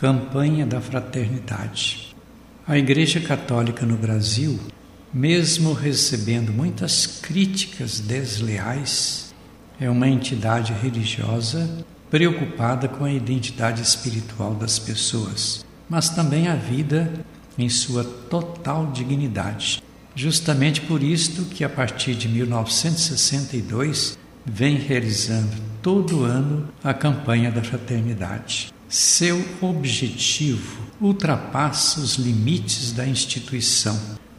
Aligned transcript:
Campanha 0.00 0.64
da 0.64 0.80
Fraternidade. 0.80 2.16
A 2.66 2.78
Igreja 2.78 3.20
Católica 3.20 3.84
no 3.84 3.98
Brasil, 3.98 4.58
mesmo 5.12 5.74
recebendo 5.74 6.54
muitas 6.54 7.06
críticas 7.06 8.00
desleais, 8.00 9.34
é 9.78 9.90
uma 9.90 10.08
entidade 10.08 10.72
religiosa 10.72 11.84
preocupada 12.10 12.88
com 12.88 13.04
a 13.04 13.12
identidade 13.12 13.82
espiritual 13.82 14.54
das 14.54 14.78
pessoas, 14.78 15.66
mas 15.86 16.08
também 16.08 16.48
a 16.48 16.54
vida 16.54 17.12
em 17.58 17.68
sua 17.68 18.02
total 18.02 18.86
dignidade. 18.92 19.82
Justamente 20.14 20.80
por 20.80 21.02
isto 21.02 21.44
que 21.44 21.62
a 21.62 21.68
partir 21.68 22.14
de 22.14 22.26
1962 22.26 24.18
vem 24.46 24.78
realizando 24.78 25.58
todo 25.82 26.24
ano 26.24 26.70
a 26.82 26.94
campanha 26.94 27.50
da 27.50 27.62
fraternidade. 27.62 28.72
Seu 28.90 29.40
objetivo 29.60 30.82
ultrapassa 31.00 32.00
os 32.00 32.16
limites 32.16 32.90
da 32.90 33.06
instituição 33.06 33.96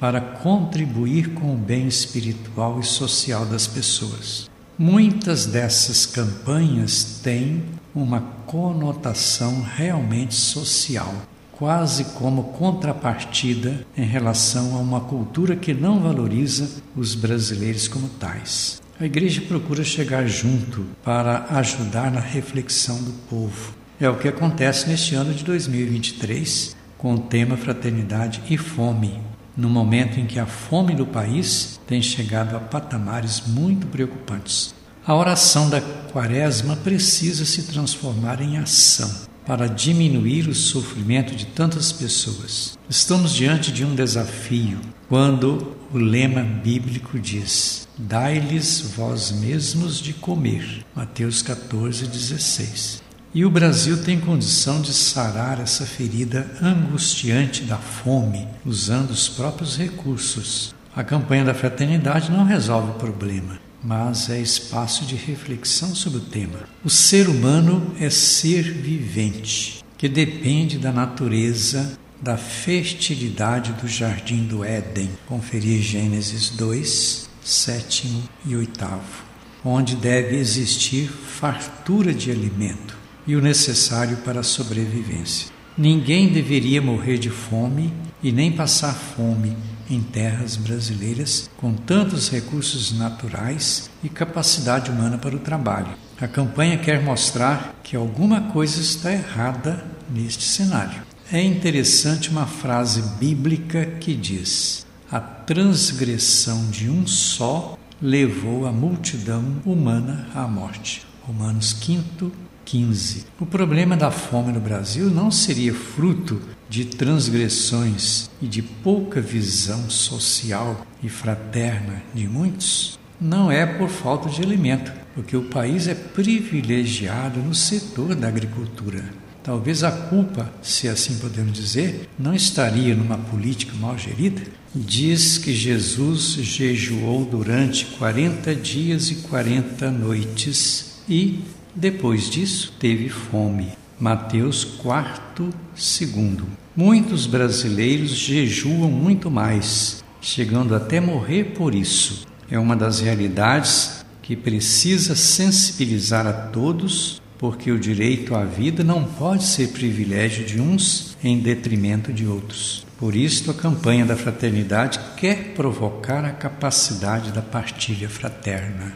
para 0.00 0.20
contribuir 0.20 1.28
com 1.32 1.54
o 1.54 1.56
bem 1.56 1.86
espiritual 1.86 2.80
e 2.80 2.82
social 2.82 3.46
das 3.46 3.68
pessoas. 3.68 4.50
Muitas 4.76 5.46
dessas 5.46 6.06
campanhas 6.06 7.20
têm 7.22 7.62
uma 7.94 8.20
conotação 8.44 9.62
realmente 9.62 10.34
social, 10.34 11.14
quase 11.52 12.06
como 12.06 12.42
contrapartida 12.54 13.86
em 13.96 14.04
relação 14.04 14.74
a 14.74 14.80
uma 14.80 15.02
cultura 15.02 15.54
que 15.54 15.72
não 15.72 16.00
valoriza 16.00 16.68
os 16.96 17.14
brasileiros 17.14 17.86
como 17.86 18.08
tais. 18.08 18.82
A 18.98 19.06
igreja 19.06 19.40
procura 19.42 19.84
chegar 19.84 20.26
junto 20.26 20.84
para 21.04 21.46
ajudar 21.50 22.10
na 22.10 22.20
reflexão 22.20 23.00
do 23.04 23.12
povo, 23.30 23.81
é 24.04 24.10
o 24.10 24.16
que 24.16 24.26
acontece 24.26 24.88
neste 24.88 25.14
ano 25.14 25.32
de 25.32 25.44
2023 25.44 26.76
com 26.98 27.14
o 27.14 27.20
tema 27.20 27.56
Fraternidade 27.56 28.42
e 28.50 28.58
Fome, 28.58 29.20
no 29.56 29.68
momento 29.68 30.18
em 30.18 30.26
que 30.26 30.40
a 30.40 30.46
fome 30.46 30.92
do 30.92 31.06
país 31.06 31.80
tem 31.86 32.02
chegado 32.02 32.56
a 32.56 32.60
patamares 32.60 33.42
muito 33.46 33.86
preocupantes. 33.86 34.74
A 35.06 35.14
oração 35.14 35.70
da 35.70 35.80
Quaresma 35.80 36.74
precisa 36.74 37.44
se 37.44 37.62
transformar 37.62 38.40
em 38.40 38.56
ação 38.56 39.08
para 39.46 39.68
diminuir 39.68 40.48
o 40.48 40.54
sofrimento 40.54 41.34
de 41.36 41.46
tantas 41.46 41.92
pessoas. 41.92 42.76
Estamos 42.88 43.32
diante 43.32 43.70
de 43.70 43.84
um 43.84 43.94
desafio 43.94 44.80
quando 45.08 45.76
o 45.92 45.98
lema 45.98 46.42
bíblico 46.42 47.20
diz: 47.20 47.86
Dai-lhes 47.96 48.80
vós 48.96 49.30
mesmos 49.30 50.00
de 50.00 50.12
comer. 50.12 50.84
Mateus 50.94 51.42
14, 51.42 52.06
16. 52.06 53.11
E 53.34 53.46
o 53.46 53.50
Brasil 53.50 54.02
tem 54.02 54.20
condição 54.20 54.82
de 54.82 54.92
sarar 54.92 55.58
essa 55.58 55.86
ferida 55.86 56.50
angustiante 56.60 57.62
da 57.62 57.78
fome 57.78 58.46
usando 58.62 59.10
os 59.10 59.26
próprios 59.26 59.74
recursos. 59.74 60.74
A 60.94 61.02
campanha 61.02 61.42
da 61.42 61.54
fraternidade 61.54 62.30
não 62.30 62.44
resolve 62.44 62.90
o 62.90 62.94
problema, 62.94 63.58
mas 63.82 64.28
é 64.28 64.38
espaço 64.38 65.06
de 65.06 65.16
reflexão 65.16 65.94
sobre 65.94 66.18
o 66.18 66.24
tema. 66.24 66.60
O 66.84 66.90
ser 66.90 67.26
humano 67.26 67.94
é 67.98 68.10
ser 68.10 68.64
vivente, 68.64 69.82
que 69.96 70.10
depende 70.10 70.76
da 70.76 70.92
natureza, 70.92 71.98
da 72.20 72.36
fertilidade 72.36 73.72
do 73.80 73.88
jardim 73.88 74.44
do 74.44 74.62
Éden. 74.62 75.08
Conferir 75.26 75.80
Gênesis 75.80 76.50
2, 76.50 77.30
sétimo 77.42 78.24
e 78.44 78.54
oitavo, 78.54 79.24
onde 79.64 79.96
deve 79.96 80.36
existir 80.36 81.08
fartura 81.08 82.12
de 82.12 82.30
alimento 82.30 83.00
e 83.26 83.36
o 83.36 83.40
necessário 83.40 84.18
para 84.18 84.40
a 84.40 84.44
sobrevivência. 84.44 85.50
Ninguém 85.76 86.28
deveria 86.28 86.82
morrer 86.82 87.18
de 87.18 87.30
fome 87.30 87.92
e 88.22 88.30
nem 88.30 88.52
passar 88.52 88.94
fome 88.94 89.56
em 89.88 90.00
terras 90.00 90.56
brasileiras 90.56 91.50
com 91.56 91.74
tantos 91.74 92.30
recursos 92.30 92.96
naturais 92.96 93.90
e 94.02 94.08
capacidade 94.08 94.90
humana 94.90 95.18
para 95.18 95.36
o 95.36 95.40
trabalho. 95.40 95.94
A 96.20 96.28
campanha 96.28 96.78
quer 96.78 97.02
mostrar 97.02 97.74
que 97.82 97.96
alguma 97.96 98.52
coisa 98.52 98.80
está 98.80 99.12
errada 99.12 99.84
neste 100.10 100.44
cenário. 100.44 101.02
É 101.32 101.42
interessante 101.42 102.30
uma 102.30 102.46
frase 102.46 103.02
bíblica 103.18 103.86
que 103.86 104.14
diz: 104.14 104.86
A 105.10 105.18
transgressão 105.18 106.70
de 106.70 106.88
um 106.88 107.06
só 107.06 107.78
levou 108.00 108.66
a 108.66 108.72
multidão 108.72 109.56
humana 109.64 110.28
à 110.34 110.46
morte. 110.46 111.06
Romanos 111.22 111.76
5, 111.80 112.30
15. 112.64 113.26
O 113.40 113.46
problema 113.46 113.96
da 113.96 114.10
fome 114.10 114.52
no 114.52 114.60
Brasil 114.60 115.10
não 115.10 115.30
seria 115.30 115.74
fruto 115.74 116.40
de 116.68 116.84
transgressões 116.84 118.30
e 118.40 118.46
de 118.46 118.62
pouca 118.62 119.20
visão 119.20 119.90
social 119.90 120.86
e 121.02 121.08
fraterna 121.08 122.02
de 122.14 122.26
muitos? 122.26 122.98
Não 123.20 123.50
é 123.52 123.64
por 123.66 123.88
falta 123.88 124.28
de 124.28 124.42
alimento, 124.42 124.92
porque 125.14 125.36
o 125.36 125.44
país 125.44 125.86
é 125.86 125.94
privilegiado 125.94 127.40
no 127.40 127.54
setor 127.54 128.14
da 128.14 128.28
agricultura. 128.28 129.04
Talvez 129.42 129.82
a 129.82 129.90
culpa, 129.90 130.52
se 130.62 130.88
assim 130.88 131.18
podemos 131.18 131.52
dizer, 131.52 132.08
não 132.16 132.32
estaria 132.32 132.94
numa 132.94 133.18
política 133.18 133.72
mal 133.76 133.98
gerida. 133.98 134.42
Diz 134.72 135.36
que 135.36 135.52
Jesus 135.52 136.34
jejuou 136.34 137.24
durante 137.24 137.84
40 137.98 138.54
dias 138.54 139.10
e 139.10 139.16
40 139.16 139.90
noites 139.90 141.02
e 141.08 141.40
depois 141.74 142.28
disso, 142.28 142.74
teve 142.78 143.08
fome. 143.08 143.68
Mateus 143.98 144.64
4, 144.64 145.50
segundo. 145.74 146.46
Muitos 146.76 147.26
brasileiros 147.26 148.10
jejuam 148.10 148.90
muito 148.90 149.30
mais, 149.30 150.02
chegando 150.20 150.74
até 150.74 151.00
morrer 151.00 151.52
por 151.56 151.74
isso. 151.74 152.26
É 152.50 152.58
uma 152.58 152.76
das 152.76 153.00
realidades 153.00 154.04
que 154.20 154.36
precisa 154.36 155.14
sensibilizar 155.14 156.26
a 156.26 156.32
todos, 156.32 157.20
porque 157.38 157.72
o 157.72 157.78
direito 157.78 158.34
à 158.34 158.44
vida 158.44 158.84
não 158.84 159.04
pode 159.04 159.44
ser 159.44 159.68
privilégio 159.68 160.44
de 160.44 160.60
uns 160.60 161.16
em 161.24 161.38
detrimento 161.38 162.12
de 162.12 162.26
outros. 162.26 162.86
Por 162.98 163.16
isso, 163.16 163.50
a 163.50 163.54
campanha 163.54 164.04
da 164.04 164.14
fraternidade 164.14 165.00
quer 165.16 165.54
provocar 165.54 166.24
a 166.24 166.30
capacidade 166.30 167.32
da 167.32 167.42
partilha 167.42 168.08
fraterna. 168.08 168.94